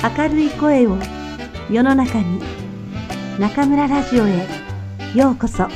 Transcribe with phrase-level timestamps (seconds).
[0.00, 0.96] 明るい声を
[1.68, 2.40] 世の中に
[3.40, 4.46] 中村ラジオへ
[5.12, 5.66] ようこそ。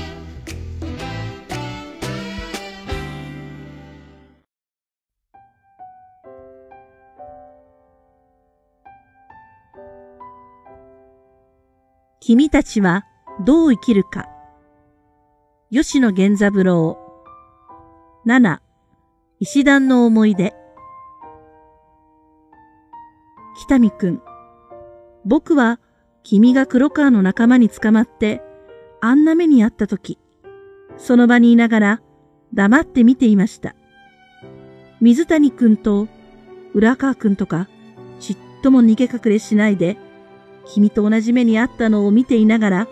[12.20, 13.04] 君たちは
[13.44, 14.28] どう生きるか。
[15.72, 16.96] 吉野源三郎。
[18.24, 18.60] 7
[19.40, 20.61] 石段の思い出。
[23.54, 24.22] 北見くん
[25.24, 25.78] 僕は
[26.22, 28.42] 君が黒川の仲間に捕まって
[29.00, 30.18] あんな目にあったとき、
[30.96, 32.00] その場にいながら
[32.54, 33.74] 黙って見ていました。
[35.00, 36.06] 水谷くんと
[36.74, 37.68] 浦川くんとか
[38.20, 39.96] ちっとも逃げ隠れしないで
[40.66, 42.88] 君と同じ目にあったのを見ていながら、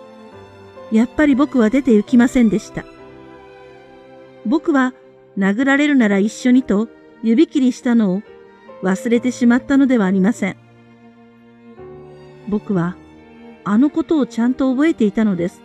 [0.90, 2.84] やっぱり僕は出て行きませんでした。
[4.44, 4.92] 僕は
[5.38, 6.88] 殴られるなら一緒にと
[7.22, 8.22] 指切りしたのを
[8.82, 10.56] 忘れてしまったのではありません。
[12.48, 12.96] 僕は
[13.64, 15.62] あのことをちゃんと覚えていたのです。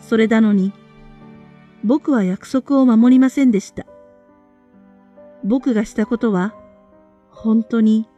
[0.00, 0.72] それなのに、
[1.82, 3.86] 僕は約束を守りませんでした。
[5.44, 6.54] 僕がしたことは、
[7.30, 8.08] 本当に、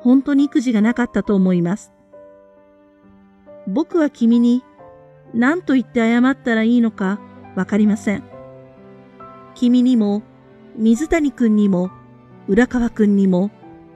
[0.00, 1.92] 本当に育児がなかったと思います。
[3.66, 4.62] 僕は君に
[5.34, 7.20] 何と言って謝ったらいいのか
[7.54, 8.22] わかりません。
[9.54, 10.22] 君にも、
[10.76, 11.90] 水谷くんにも、
[12.48, 13.50] 浦川くんにも、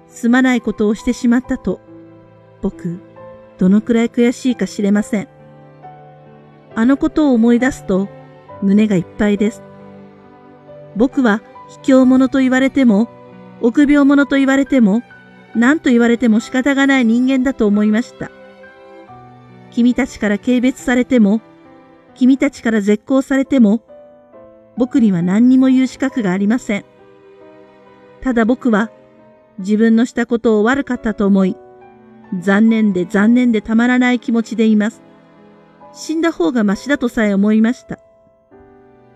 [0.09, 1.81] すまないことをしてしまったと、
[2.61, 3.01] 僕、
[3.59, 5.29] どのくらい悔しいか知れません。
[6.75, 8.09] あのことを思い出すと、
[8.61, 9.63] 胸がいっぱいです。
[10.97, 11.41] 僕は、
[11.83, 13.09] 卑怯者と言われても、
[13.63, 15.03] 臆病者と言われても、
[15.55, 18.31] 何と言われても仕方がない人間だと思いました。
[19.71, 21.41] 君たちから軽蔑されても、
[22.15, 23.81] 君たちから絶交されても、
[24.77, 26.85] 僕には何にも言う資格がありません。
[28.23, 28.91] ただ僕は
[29.59, 31.57] 自分のしたことを悪かったと思い、
[32.41, 35.03] 残念で残念でたまらない気持ちでいます。
[35.93, 37.99] 死んだ方がましだとさえ思いました。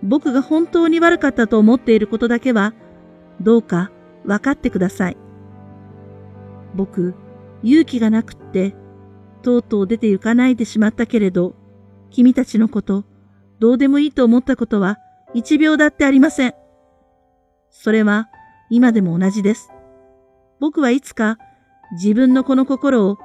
[0.02, 2.74] 僕が本当に悪かったと思っていることだけは、
[3.40, 3.90] どうか
[4.24, 5.16] 分かってください。
[6.74, 7.14] 僕、
[7.62, 8.76] 勇気がなくって、
[9.42, 11.54] とうとう出て行かないでしまったけれど、
[12.10, 13.04] 君たちのこと、
[13.58, 14.98] どうでもいいと思ったことは
[15.32, 16.54] 一秒だってありません。
[17.70, 18.28] それは
[18.70, 19.70] 今でも同じです。
[20.60, 21.38] 僕はいつか
[21.92, 23.18] 自分のこの心を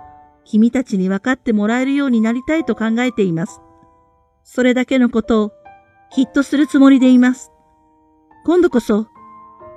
[0.43, 3.61] 君たちに分かってもらえるようになりたいと考えています。
[4.43, 5.51] それだけのことを
[6.11, 7.51] きっとするつもりでいます。
[8.45, 9.07] 今度こそ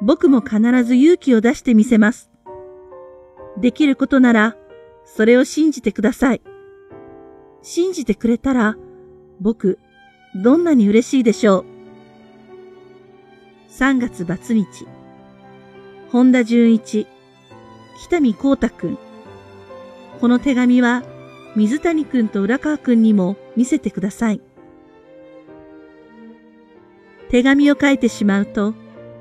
[0.03, 2.31] 僕も必ず勇気を出してみせます。
[3.59, 4.57] できることなら
[5.05, 6.43] それを信じてください。
[7.63, 8.77] 信じてくれたら、
[9.41, 9.79] 僕、
[10.35, 11.65] どんなに嬉しいでしょう。
[13.71, 14.87] 3月バツ日。
[16.15, 17.09] 本田純一、
[18.01, 18.99] 北見光太くん。
[20.21, 21.03] この手紙は、
[21.57, 24.41] 水谷くんと浦川くんにも見せてください。
[27.31, 28.75] 手紙を書いてしまうと、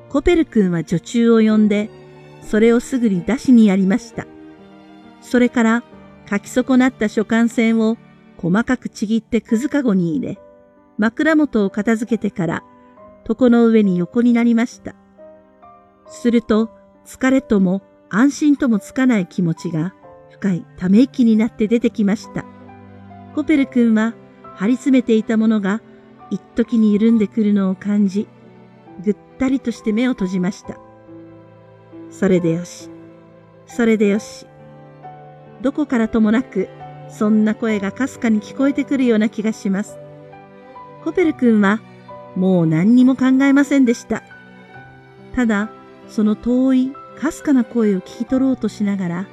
[0.09, 1.89] コペル君は女中を呼んで、
[2.43, 4.27] それをすぐに出しにやりました。
[5.19, 5.83] それから
[6.29, 7.97] 書き損なった書簡線を
[8.37, 10.39] 細かくちぎってくずかごに入れ、
[10.99, 12.63] 枕元を片付けてから
[13.27, 14.93] 床の上に横になりました。
[16.05, 19.93] すると疲れとも安心ともつかない気持ちが
[20.31, 22.45] 深いため息になって出てきました。
[23.35, 24.13] コペル君は
[24.55, 25.81] 張り詰めていたものが
[26.29, 28.27] 一時に緩んでくるのを感じ、
[29.03, 30.77] ぐったりとして目を閉じました。
[32.11, 32.89] それでよし。
[33.65, 34.45] それでよし。
[35.61, 36.69] どこからともなく、
[37.09, 39.97] そんな声がかすかに聞こえてくるような気がします。
[41.03, 41.81] コペル君は、
[42.35, 44.23] もう何にも考えませんでした。
[45.35, 45.71] ただ、
[46.07, 49.27] その遠い、かすかな声を聞き取ろうとしながら、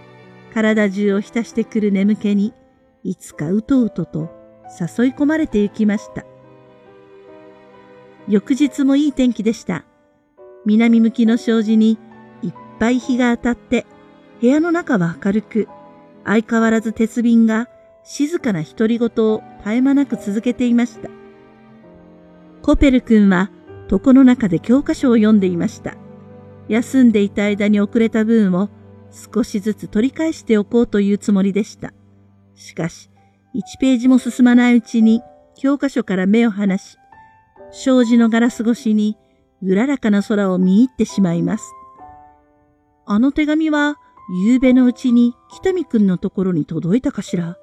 [0.54, 2.54] 体中を浸してくる眠気に、
[3.02, 4.30] いつかうとうとと
[4.68, 6.24] 誘い込まれて行きました。
[8.28, 9.84] 翌日もいい天気でした。
[10.64, 11.98] 南向きの障子に
[12.42, 13.86] いっぱい日が当たって、
[14.40, 15.68] 部屋の中は明るく、
[16.24, 17.68] 相変わらず鉄瓶が
[18.04, 21.08] 静かな独り言を絶え間なく続けていました。
[22.62, 23.50] コペル君は
[23.90, 25.96] 床の中で教科書を読んでいました。
[26.70, 28.70] 休んでいた間に遅れた分を
[29.10, 31.92] 少しずつ取り返しておこうというつもりでした。
[32.54, 33.10] しかし、
[33.56, 35.20] 1ページも進まないうちに
[35.56, 36.96] 教科書から目を離し、
[37.72, 39.16] 障子のガラス越しに
[39.62, 41.64] うららかな空を見入ってしまいます。
[43.04, 43.96] あの手紙は
[44.44, 47.56] 夕べのうちに北見くんのところに届いたかしら。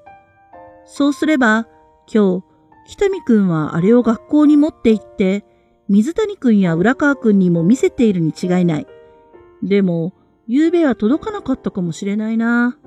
[0.86, 1.66] そうすれば、
[2.14, 2.44] 今日、
[2.90, 5.46] 北見くんはあれを学校に持って行って、
[5.88, 8.88] 水谷くんや浦川くんにも見せているに違いない。
[9.64, 10.14] でも、
[10.48, 12.78] 夕べは届かなかったかもしれないな。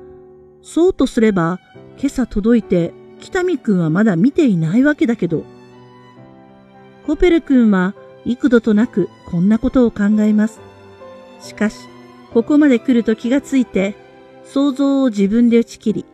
[0.62, 1.60] そうとすれば、
[1.98, 5.44] 今朝届いて北見くんはまだ見ていないわけだけど。
[7.06, 7.94] コペル君は
[8.24, 10.60] 幾度となくこんなことを考えます。
[11.40, 11.86] しかし、
[12.32, 13.94] ここまで来ると気がついて、
[14.44, 16.04] 想像を自分で打ち切り、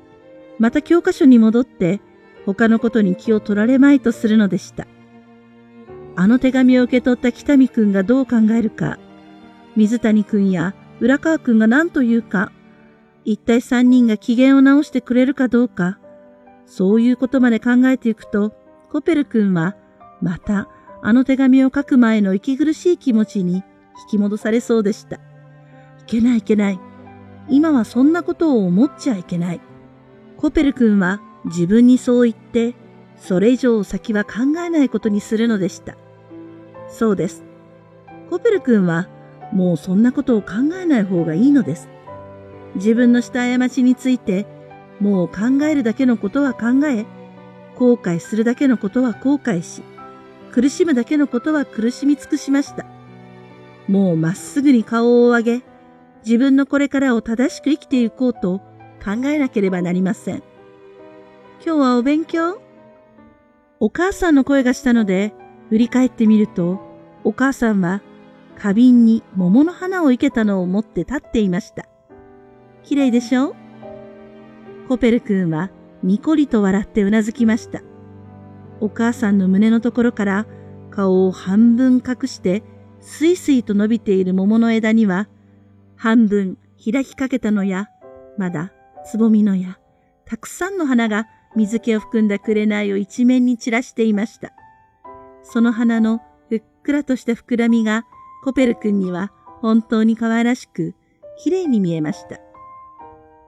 [0.59, 2.01] また教科書に戻って
[2.45, 4.87] 他のことに気を取られまいとするのでした。
[6.15, 8.99] あの手紙を受け取った北見くんがどう考えるか、
[9.77, 12.51] 水谷くんや浦川くんが何と言うか、
[13.25, 15.99] 一体三人が機嫌を直してくれるかどうか、
[16.65, 18.55] そういうことまで考えていくと、
[18.91, 19.77] コペル君は、
[20.21, 20.69] また、
[21.03, 23.63] あの手紙を書く前の息苦しい気持ちに引
[24.13, 25.17] き戻されそうでした。
[25.17, 25.21] い
[26.07, 26.81] けないいけない。
[27.49, 29.61] 今はそんなことを思っちゃいけない。
[30.37, 32.75] コペル君は自分にそう言って、
[33.17, 35.97] それ以上先は考えないことにするのでした。
[36.89, 37.45] そうです。
[38.31, 39.09] コペル君は
[39.53, 41.89] もうそんなことを考えない方がいいのです。
[42.75, 44.47] 自分のした過ちについて
[45.01, 47.07] もう考えるだけのことは考え、
[47.77, 49.83] 後悔するだけのことは後悔し、
[50.53, 52.87] 苦しむだけのことは苦しみ尽くしました。
[53.89, 55.63] もうまっすぐに顔を上げ、
[56.25, 58.59] 自分のこれからを正しく生きていこうと
[59.05, 60.43] 考えなければなりません。
[61.65, 62.61] 今日はお勉強？
[63.79, 65.35] お母さんの声がしたので、
[65.69, 66.81] 振り返ってみると、
[67.25, 68.01] お母さんは
[68.59, 71.87] 花瓶に桃の花を生けたのを持って立っていました。
[72.83, 73.55] 綺麗でしょ？
[74.89, 75.71] コペル君は
[76.03, 77.83] にこりと笑ってうなずきました。
[78.81, 80.47] お母さんの胸のところから
[80.91, 82.63] 顔を半分隠して
[83.01, 85.29] スイスイと伸びている桃の枝には
[85.97, 87.89] 半分開きかけたのや、
[88.39, 88.73] まだ
[89.05, 89.79] つぼみのや、
[90.25, 94.53] たくさんの花が水気を含んだ紅を一面に散らしていました。
[95.43, 98.05] その花のふっくらとした膨らみが
[98.47, 100.95] コペル君には本当に可愛らしく、
[101.43, 102.39] 綺麗に見えました。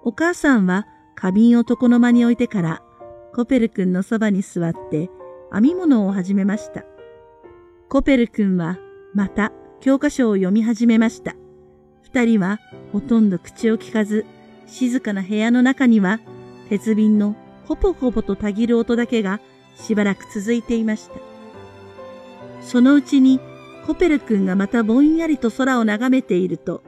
[0.02, 2.82] お母さんは花瓶を床の間に置いてから、
[3.32, 5.08] コペル君のそばに座って
[5.52, 6.84] 編み物を始めました。
[7.88, 8.76] コペル君は
[9.14, 11.36] また教科書を読み始めました。
[12.02, 12.58] 二人は
[12.90, 14.26] ほとんど口を聞かず、
[14.66, 16.18] 静かな部屋の中には
[16.70, 17.36] 鉄瓶の
[17.66, 19.38] ほぽほぽとたぎる音だけが
[19.76, 21.20] しばらく続いていました。
[22.60, 23.38] そのうちに
[23.88, 26.82] コペル君がまたぼんやりと空を眺めていると、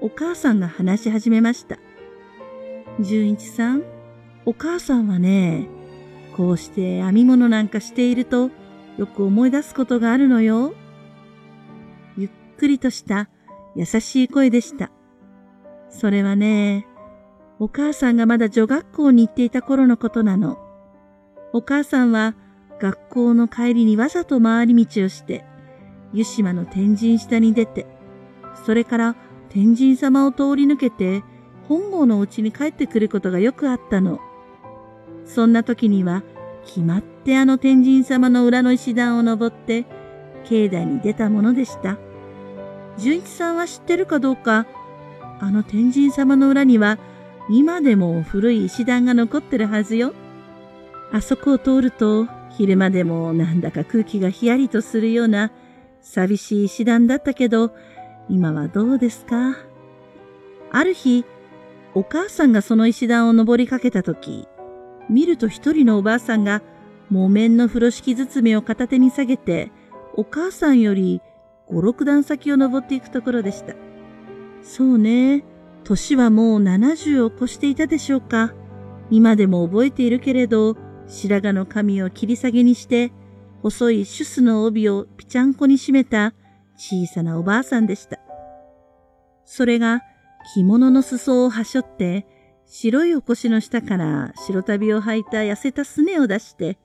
[0.00, 1.80] お母さんが話し始めました。
[3.00, 3.82] 純一さん、
[4.46, 5.66] お母さんはね、
[6.36, 8.52] こうして編み物なんかしていると
[8.98, 10.74] よく思い出すことがあるのよ。
[12.16, 13.28] ゆっくりとした
[13.74, 14.92] 優しい声でした。
[15.90, 16.86] それはね、
[17.58, 20.56] お母さんがまだ女学校に行っていた頃のことなの。
[21.52, 22.36] お母さんは
[22.78, 25.44] 学校の帰りにわざと回り道をして、
[26.12, 27.86] 湯島の天神下に出て、
[28.64, 29.16] それから
[29.48, 31.22] 天神様を通り抜けて、
[31.68, 34.20] 本郷の家に帰ってくることがよくあったの。
[35.26, 36.22] そんな時には、
[36.64, 39.84] 決まってあの天神様の裏の石段を登って、
[40.44, 41.98] 境内に出たものでした。
[42.96, 44.66] 純一さんは知ってるかどうか、
[45.40, 46.98] あの天神様の裏には、
[47.50, 50.12] 今でも古い石段が残ってるはずよ。
[51.12, 55.50] あそこを通ると、昼間でもなんだか空気がひやりとするような
[56.10, 57.70] 寂しい石段だったけど、
[58.30, 59.56] 今はどうですか？
[60.72, 61.26] ある日、
[61.94, 64.48] お母さんがその石段を登りかけたとき、
[65.10, 66.62] 見ると一人のおばあさんが
[67.10, 69.70] 木綿の風呂敷包みを片手に下げて、
[70.14, 71.20] お母さんより
[71.66, 73.74] 五六段先を登っていくところでした。
[74.62, 75.44] そうね、
[75.84, 78.54] 年はもう70を越していたでしょうか。
[79.10, 80.74] 今でも覚えているけれど、
[81.06, 83.12] 白髪の髪を切り下げにして、
[83.62, 86.32] 細いシュスの帯をぴちゃんこに締めた
[86.76, 88.18] 小さなおばあさんでした。
[89.44, 90.02] それが
[90.54, 92.26] 着物の裾をはしょって、
[92.66, 96.78] 白いお腰の下から白旅を履いた痩せたすねを出して、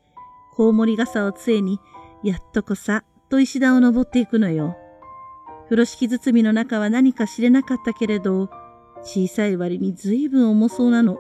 [0.54, 1.80] コウモリ傘を杖に、
[2.24, 4.78] やっとこさ、と石段を登っていくのよ。
[5.66, 8.50] 風呂敷包みの中は何か知れなかったけれど、
[9.02, 11.20] 小さい割に随分重そうなの。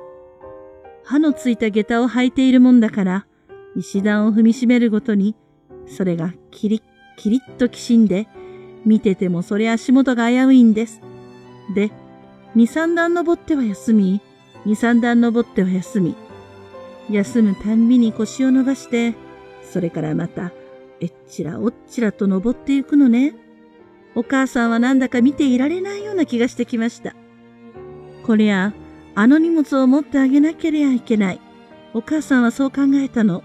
[1.03, 3.27] 歯のついた下駄を履いているもんだから、
[3.75, 5.35] 石段を踏みしめるごとに、
[5.87, 6.81] それがキリッ
[7.15, 8.27] キリッときしんで、
[8.85, 11.01] 見ててもそれ足元が危ういんです。
[11.75, 11.91] で、
[12.55, 14.21] 二三段登っては休み、
[14.65, 16.15] 二三段登っては休み。
[17.09, 19.15] 休むたんびに腰を伸ばして、
[19.63, 20.51] それからまた、
[20.99, 23.35] えっちらおっちらと登っていくのね。
[24.15, 27.15] お母さんはなんだか見ていられないような気がしてきました。
[28.25, 28.73] こりゃ、
[29.15, 31.39] あの荷物を持ってあげなければいけない。
[31.93, 33.43] お母さんはそう考えたの。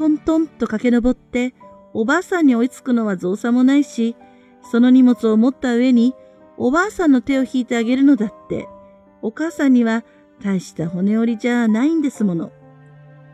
[0.00, 1.52] トントンと駆け上って、
[1.92, 4.16] おばあさんに追いつくのは造作もないし、
[4.62, 6.14] その荷物を持った上に
[6.56, 8.66] おばあさんの手を引いてあげるのだって、
[9.20, 10.02] お母さんには
[10.42, 12.50] 大した骨折りじゃないんですもの。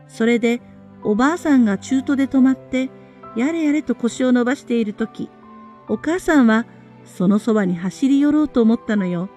[0.09, 0.59] それで、
[1.03, 2.89] おばあさんが中途で止まって、
[3.37, 5.29] やれやれと腰を伸ばしているとき、
[5.87, 6.65] お母さんは
[7.05, 9.29] そのそばに走り寄ろうと思ったのよ。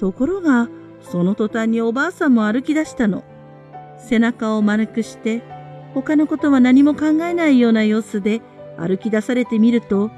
[0.00, 0.68] ところが、
[1.02, 3.22] その途端におばあさんも歩き出したの。
[4.08, 5.56] 背中を丸くして、
[5.94, 8.40] 他のことは何も考えないような様子で
[8.76, 10.10] 歩き出されてみると、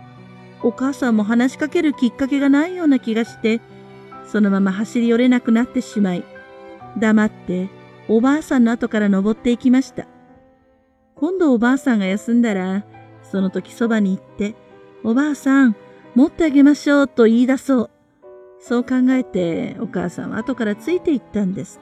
[0.62, 3.60] お母さんも話しかけるきっかけがないような気がして、
[4.26, 6.24] そのまま走り寄れなくなってしまい、
[6.98, 7.68] 黙って
[8.08, 10.06] おばあさんの後から登っていきました。
[11.14, 12.84] 今度おばあさんが休んだら、
[13.22, 14.54] その時そばに行って、
[15.04, 15.76] おばあさん、
[16.14, 17.90] 持ってあげましょうと言い出そう。
[18.60, 21.80] そう考えてお母さんは後からついていったんです。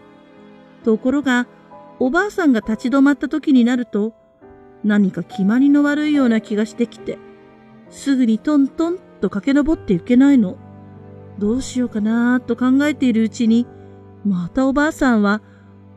[0.84, 1.46] ところが、
[2.00, 4.14] おばあさんが立ち止まった時になると、
[4.84, 7.18] 何か決まりの悪いような気がしてきて、
[7.90, 10.56] すぐにトントンと駆け上っていけないの。
[11.38, 13.66] どうしようかなと考えているうちに、
[14.24, 15.42] またおばあさんは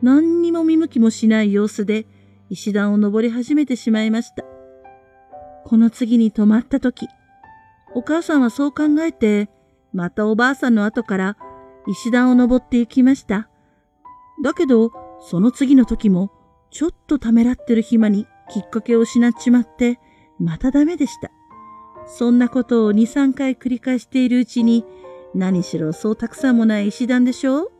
[0.00, 2.06] 何にも見向きもしない様子で
[2.50, 4.44] 石段を登り始めてしまいました。
[5.64, 7.08] この次に止まった時、
[7.94, 9.48] お母さんはそう考えて、
[9.92, 11.36] またおばあさんの後から
[11.86, 13.48] 石段を登って行きました。
[14.42, 14.90] だけど、
[15.28, 16.30] その次の時も、
[16.70, 19.98] ちょっとためらってる暇にきっかけを失っちまって、
[20.38, 21.30] またダメでした。
[22.06, 24.84] そんなことを2、3回繰り返しているうちに、
[25.34, 27.72] 何しろそうたくさんもない石段でしょう？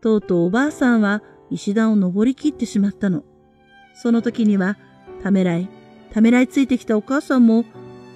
[0.00, 3.24] とうとうおばあさんは石段を登りきってしまったの。
[3.94, 4.78] その時には、
[5.22, 5.68] ためらい、
[6.12, 7.64] ためらいついてきたお母さんも、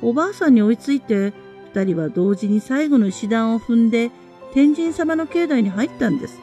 [0.02, 1.32] おばあさんに追いついて、
[1.74, 4.10] 二人は同時に最後の石段を踏んで、
[4.52, 6.38] 天神様の境内に入ったんです。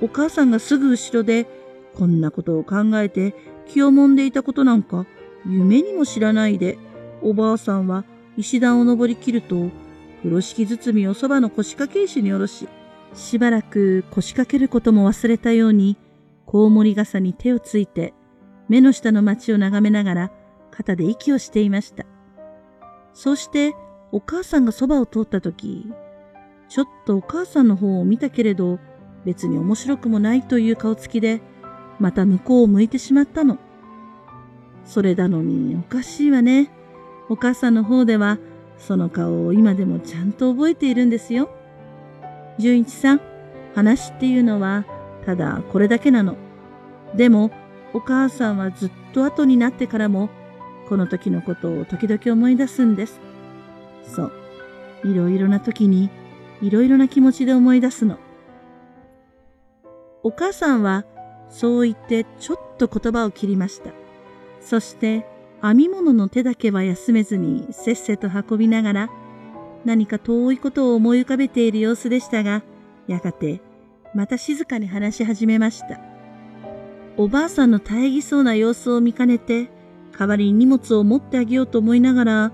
[0.00, 1.46] お母さんがすぐ後ろで、
[1.94, 3.34] こんなことを考えて
[3.66, 5.06] 気をもんでいたことなんか、
[5.46, 6.78] 夢にも知らないで、
[7.22, 8.04] おばあさんは
[8.36, 9.70] 石段を登りきると、
[10.18, 12.68] 風呂敷包みをそばの腰掛け石に下ろし、
[13.14, 15.96] しばらく腰掛けることも忘れたように、
[16.46, 18.14] コウモリ傘に手をついて、
[18.68, 20.32] 目の下の町を眺めながら、
[20.70, 22.04] 肩で息をしていました。
[23.12, 23.74] そして、
[24.12, 25.86] お母さんがそばを通った時、
[26.68, 28.78] ちょっとお母さんの方を見たけれど、
[29.28, 31.42] 別に面白くもないという顔つきで、
[32.00, 33.58] また向こうを向いてしまったの。
[34.86, 36.70] それなのにおかしいわね。
[37.28, 38.38] お母さんの方では、
[38.78, 41.50] その顔を今でもちゃんと覚えているんですよ。
[42.58, 43.20] 純一さん、
[43.74, 44.86] 話っていうのは、
[45.26, 46.34] ただこれだけなの。
[47.14, 47.50] でも、
[47.92, 50.30] お母さんはずっと後になってからも、
[50.88, 53.20] この時のことを時々思い出すんです。
[54.04, 54.32] そう。
[55.04, 56.08] いろいろな時に、
[56.62, 58.16] いろいろな気持ちで思い出すの。
[60.22, 61.04] お母さんは、
[61.48, 63.90] そう言ってちょっと言葉を切りました。
[64.60, 65.26] そして、
[65.62, 69.10] 編み物の手だけは休めずにせっせと運びながら、
[69.84, 72.62] 何か遠いことを思い浮かべている様子でしたが、
[73.06, 73.60] やがて、
[74.14, 76.00] また静かに話し始めました。
[77.16, 79.70] おばあさんの大ぎそうな様子を見かねて、
[80.16, 82.52] 代わりに荷物を持ってあげようと思いながら、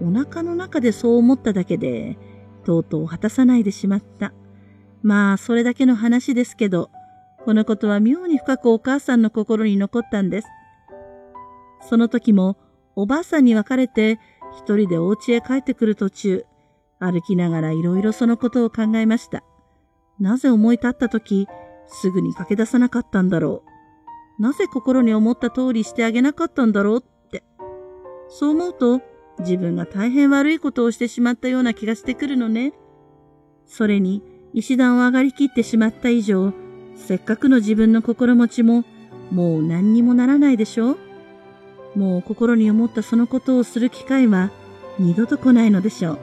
[0.00, 2.18] お腹の中でそう思っただけで、
[2.64, 4.32] とうとう果たさないでしまった。
[5.02, 6.90] まあ、それだけの話ですけど、
[7.44, 10.48] このことは妙に深くお母さんの心に残ったんです。
[11.88, 12.56] その時も、
[12.96, 14.18] おばあさんに別れて、
[14.58, 16.44] 一人でお家へ帰ってくる途中、
[16.98, 19.44] 歩きながらいろいろそのことを考えました。
[20.18, 21.46] なぜ思い立った時、
[21.86, 23.62] すぐに駆け出さなかったんだろ
[24.38, 24.42] う。
[24.42, 27.44] なぜ心に思った通りしてあげなかったんだろうって。
[28.28, 29.00] そう思うと、
[29.38, 32.72] 自分が大変悪いことをしてしまったような気がしてくるのね。
[33.66, 34.22] それに、
[34.54, 36.52] 石段を上がりきってしまった以上、
[36.96, 38.84] せっかくの自分の心持ちも、
[39.30, 40.96] もう何にもならないでしょ
[41.94, 44.50] もう心に思ったそのことをする機会は
[44.98, 46.18] 二度と来ないのでしょう。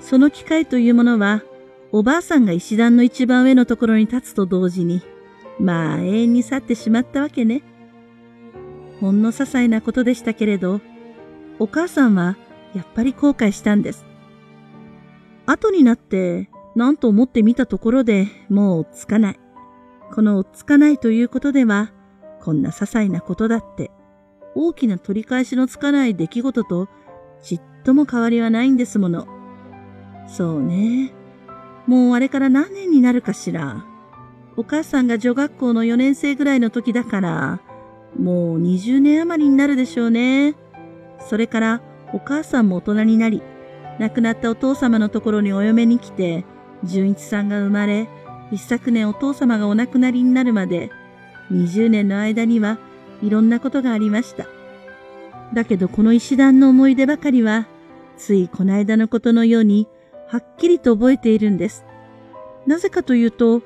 [0.00, 1.42] その機会というものは、
[1.90, 5.02] おばあさんが石段の一番上のところに立つと同時に、
[5.58, 7.62] まあ永遠に去ってしまったわけね。
[9.00, 10.80] ほんの些細なことでしたけれど、
[11.58, 12.36] お母さんは
[12.74, 14.04] やっぱり後悔したんです。
[15.46, 19.40] 後になって何と思ってみたところでもうつかない。
[20.12, 21.90] このつかないということでは、
[22.40, 23.90] こんな些細なことだって
[24.54, 26.88] 大きな取り返しのつかない出来事と
[27.42, 29.26] ちっとも変わりはないんですもの。
[30.26, 31.12] そうね。
[31.86, 33.84] もうあれから何年になるかしら。
[34.56, 37.60] お母さんが女学校の4年生ぐらいの時だから、
[38.18, 40.54] もう20年余りになるでしょうね。
[41.20, 41.82] それから
[42.12, 43.42] お母さんも大人になり、
[44.00, 46.44] 亡くなったお父様のところにお嫁に来て、
[46.84, 48.08] 純一さんが生まれ、
[48.50, 50.90] 一昨年お父様がお亡くなりになるまで、
[51.52, 52.78] 20年の間には
[53.22, 54.46] いろんなことがありました。
[55.54, 57.66] だけどこの石段の思い出ばかりは、
[58.16, 59.88] ついこの間のことのように、
[60.28, 61.84] はっきりと覚えているんです。
[62.66, 63.62] なぜかというと、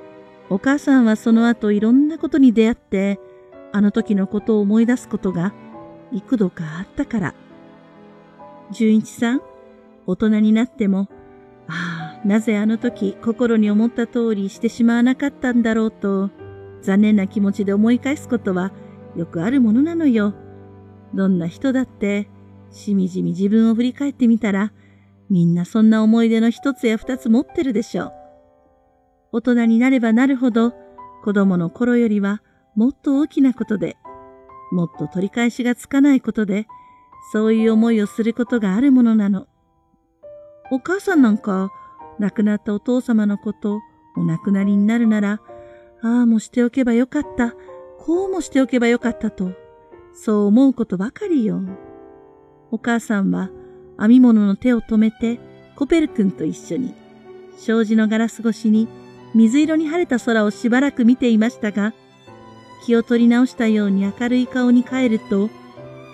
[0.48, 3.18] お母さんはその後いろんなことに出会って、
[3.72, 5.54] あの時のことを思い出すことが
[6.12, 7.34] 幾度かあったから。
[8.70, 9.42] 純一さん、
[10.06, 11.08] 大人になっても、
[12.24, 16.30] なぜあの時心に思った通りしてしまわなかったんだろうと、
[16.82, 18.72] 残念な気持ちで思い返すことは
[19.16, 20.34] よくあるものなのよ。
[21.14, 22.28] どんな人だって、
[22.70, 24.72] しみじみ自分を振り返ってみたら、
[25.28, 28.12] みんなそんな思い出の一つや二つ持ってるでしょう。
[29.32, 30.74] 大人になればなるほど、
[31.24, 32.42] 子供の頃よりは
[32.74, 33.96] もっと大きなことで、
[34.70, 36.66] もっと取り返しがつかないことで、
[37.32, 39.46] そういう思いをすることがあるものなの。
[40.70, 41.70] お母さんなんか、
[42.18, 43.80] 亡くなったお父様のこと、
[44.16, 45.40] お亡くなりになるなら、
[46.02, 47.54] ああもしておけばよかった、
[47.98, 49.52] こうもしておけばよかったと、
[50.14, 51.60] そう思うことばかりよ。
[52.70, 53.50] お母さんは
[53.98, 55.38] 編み物の手を止めて、
[55.76, 56.94] コペル君と一緒に、
[57.56, 58.88] 障子のガラス越しに
[59.34, 61.94] 水色に晴れた空をしばらく見ていましたが、
[62.84, 65.48] 気を取り直したように明るい顔に変えると、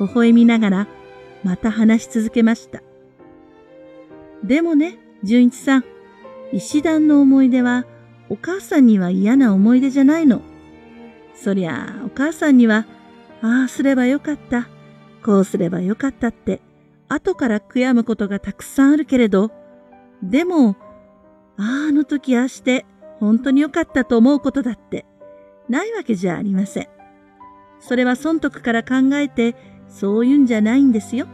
[0.01, 0.89] 微笑みながら、
[1.43, 2.83] また話し続けました。
[4.45, 5.85] でもね、純一さん、
[6.53, 7.85] 石段の思い出は、
[8.29, 10.43] お母さんには嫌な思い出じゃないの。
[11.35, 12.87] そりゃ、お母さんには、
[13.43, 14.69] ああすればよかった、
[15.25, 16.61] こうすればよかったって、
[17.09, 19.51] 後から悔やむことがたくさんあるけれど、
[20.23, 20.77] でも、
[21.57, 22.85] ああ、あの時ああして、
[23.19, 25.05] 本当に良かったと思うことだって、
[25.69, 26.89] ないわけじゃありません。
[27.81, 29.55] それは損得から考えて、
[29.89, 31.27] そういうんじゃないんですよ。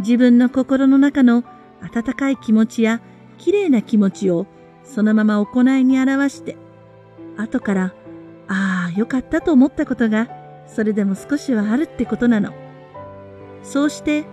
[0.00, 1.44] 自分の心の中の
[1.82, 3.00] 温かい気持ちや
[3.38, 4.46] 綺麗な気持ちを
[4.84, 6.56] そのまま行いに表して、
[7.36, 7.94] 後から、
[8.48, 10.28] ああ、よかったと思ったことが、
[10.66, 12.52] それでも少しはあるってことなの。
[13.62, 14.24] そうして、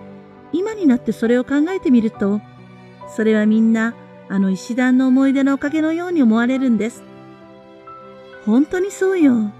[0.51, 2.41] 今になってそれを考えてみると、
[3.15, 3.95] それはみんな、
[4.29, 7.03] あの石段の思い出のおかげのように思われるんです。
[8.45, 9.51] 本当にそうよ。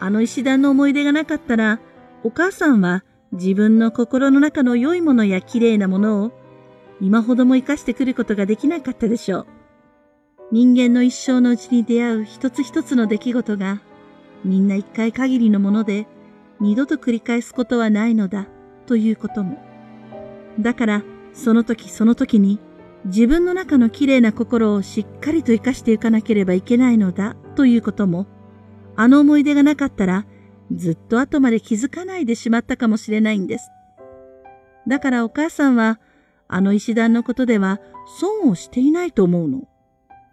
[0.00, 1.78] あの石段の思い出がなかったら、
[2.24, 6.32] お母さんは自分の心の中の良いものや綺麗なものを
[7.02, 9.46] 今ほども生かしてくることができなかったでしょう。
[10.52, 13.80] 人間の一生のうちに出会う一つ一つの出来事が
[14.44, 16.06] みんな一回限りのもので
[16.60, 18.46] 二度と繰り返すことはないのだ
[18.86, 19.58] ということも。
[20.60, 22.60] だからその時その時に
[23.06, 28.26] 自分の中の綺麗な心をしっかりと生かしていかなければいけないのだということも、
[28.94, 30.24] あの思い出がなかったら
[30.70, 33.70] ずっと後まで気づかないでしまったかもしれないんです。
[34.86, 35.98] だからお母さんは、
[36.52, 37.80] あの石段のことでは
[38.18, 39.68] 損をしていないと思うの。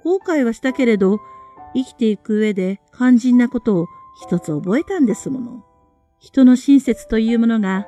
[0.03, 1.19] 後悔はしたけれど、
[1.73, 3.87] 生きていく上で肝心なことを
[4.21, 5.63] 一つ覚えたんですもの。
[6.19, 7.87] 人の親切というものが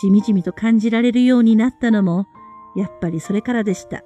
[0.00, 2.26] しみじみと感じられるようになったのも、
[2.76, 4.02] やっぱりそれからでした。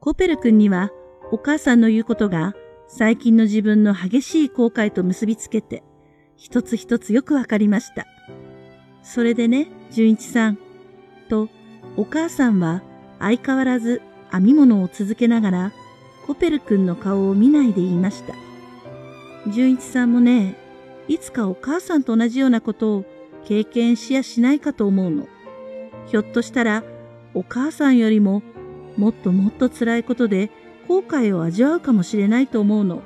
[0.00, 0.90] コペル君には
[1.32, 2.54] お母さんの言うことが
[2.88, 5.82] 最近の自分の激しい後悔と結びつけて、
[6.36, 8.06] 一つ一つよくわかりました。
[9.02, 10.58] それでね、純一さん、
[11.28, 11.48] と、
[11.96, 12.82] お母さんは
[13.20, 14.02] 相変わらず
[14.32, 15.72] 編み物を続けながら、
[16.26, 18.34] コペル君の顔を見ないで言いました。
[19.48, 20.56] 純一さんもね、
[21.06, 23.04] いつかお母さんと同じようなことを
[23.44, 25.28] 経験しやしないかと思うの。
[26.06, 26.82] ひょっとしたら、
[27.34, 28.42] お母さんよりも
[28.96, 30.50] もっともっと辛いことで
[30.86, 33.02] 後悔を味わうかもしれないと思うの。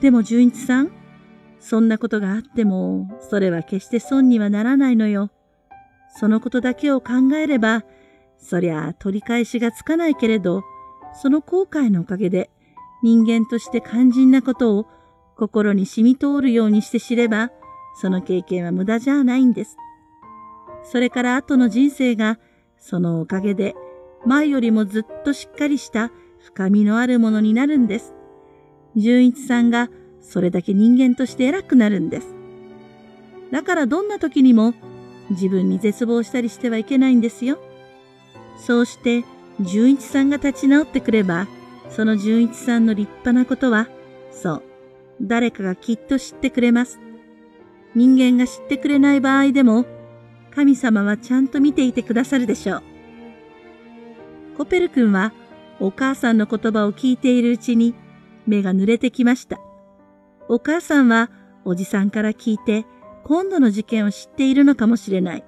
[0.00, 0.92] でも純一さん、
[1.60, 5.30] そんなことがあっても、それは決して損にはならないのよ。
[6.14, 7.84] そのことだけを考えれば、
[8.38, 10.62] そりゃ取り返しがつかないけれど、
[11.14, 12.50] その後悔のおかげで
[13.02, 14.86] 人間として肝心なことを
[15.36, 17.50] 心に染み通るようにして知れば、
[18.00, 19.76] その経験は無駄じゃないんです。
[20.84, 22.38] それから後の人生が、
[22.78, 23.74] そのおかげで
[24.26, 26.10] 前よりもずっとしっかりした
[26.44, 28.14] 深みのあるものになるんです。
[28.96, 29.88] 純一さんが
[30.20, 32.34] それだけ人間として偉くなるんです。
[33.50, 34.74] だからどんな時にも
[35.32, 37.58] 自分に絶望したりしてはいけないんですよ。
[38.58, 39.24] そうして
[39.60, 41.46] 純一さんが立ち直ってくれば、
[41.90, 43.88] その純一さんの立派なことは、
[44.30, 44.62] そう、
[45.20, 46.98] 誰かがきっと知ってくれます。
[47.94, 49.84] 人間が知ってくれない場合でも、
[50.54, 52.82] 神様はちゃんと見ていてくださるでしょう。
[54.56, 55.32] コペル君は
[55.80, 57.94] お母さんの言葉を聞いているうちに
[58.46, 59.58] 目が濡れてきました。
[60.48, 61.30] お母さんは
[61.64, 62.84] おじさんから聞いて
[63.24, 65.44] 今度の事件を知っているのかもしれない。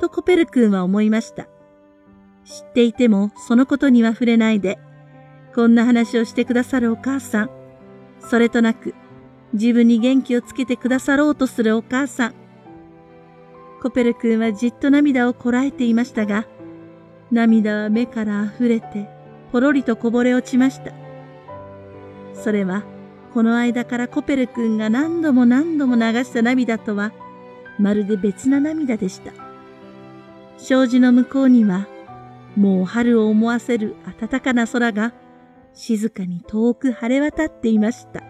[0.00, 1.44] とコペル君は思いました。
[2.44, 4.78] 知っていてもそのことには触れないで、
[5.54, 7.50] こんな話をしてくださるお母さん。
[8.20, 8.94] それとなく、
[9.52, 12.34] 自分に元気をつけてくださろうとするお母さん。
[13.82, 16.46] コペル君はじっと涙をこらえていましたが、
[17.30, 19.08] 涙は目から溢れて、
[19.52, 20.92] ぽろりとこぼれ落ちました。
[22.34, 22.84] それは
[23.36, 27.12] この間からコペル君が何度も何度も流した涙とは、
[27.78, 29.30] まるで別な涙でした。
[30.56, 31.86] 障子の向こうには、
[32.56, 35.12] もう春を思わせる暖かな空が、
[35.74, 38.22] 静かに遠く晴れ渡っていました。